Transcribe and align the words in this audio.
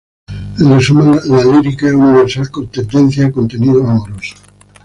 En 0.59 0.73
resumen, 0.73 1.19
la 1.25 1.43
lírica 1.45 1.85
es 1.85 1.93
universal 1.93 2.49
con 2.49 2.67
tendencia 2.71 3.27
a 3.27 3.31
contenidos 3.31 3.87
amorosos. 3.87 4.41